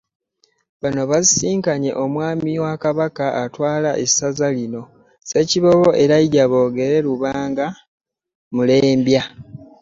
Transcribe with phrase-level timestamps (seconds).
[0.81, 7.67] Bano basisinkanye omwami wa Kabaka atwala essaza lino, Ssekiboobo Elijah Bogere Lubanga
[8.55, 9.23] Mulembya